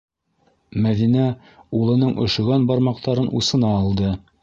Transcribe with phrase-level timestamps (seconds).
[0.85, 1.27] Мәҙинә
[1.81, 4.15] улының өшөгән бармаҡтарын усына алды: